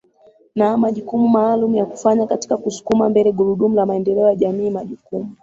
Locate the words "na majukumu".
0.55-1.27